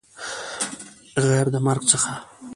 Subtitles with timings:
[1.25, 2.13] غیر د مرګ څخه